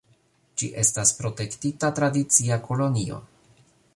[0.61, 3.21] Ĝi estas protektita tradicia kolonio.